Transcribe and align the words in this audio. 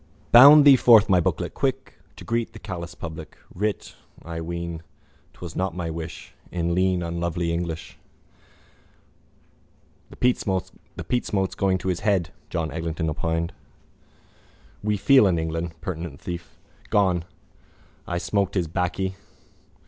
Bound 0.31 0.65
thee 0.65 0.77
forth, 0.77 1.09
my 1.09 1.19
booklet, 1.19 1.53
quick 1.53 1.99
To 2.15 2.23
greet 2.23 2.53
the 2.53 2.57
callous 2.57 2.95
public. 2.95 3.37
Writ, 3.53 3.93
I 4.23 4.41
ween, 4.41 4.81
'twas 5.33 5.55
not 5.55 5.75
my 5.75 5.91
wish 5.91 6.33
In 6.51 6.73
lean 6.73 7.03
unlovely 7.03 7.53
English. 7.53 7.99
—The 10.09 10.15
peatsmoke 10.15 11.49
is 11.49 11.53
going 11.55 11.77
to 11.77 11.89
his 11.89 11.99
head, 11.99 12.31
John 12.49 12.71
Eglinton 12.71 13.11
opined. 13.11 13.53
We 14.81 14.97
feel 14.97 15.27
in 15.27 15.37
England. 15.37 15.79
Penitent 15.81 16.19
thief. 16.19 16.57
Gone. 16.89 17.23
I 18.07 18.17
smoked 18.17 18.55
his 18.55 18.67
baccy. 18.67 19.15